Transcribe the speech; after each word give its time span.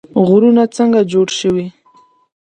غرونه 0.27 0.63
څنګه 0.75 0.99
جوړ 1.11 1.27
شوي؟ 1.39 1.65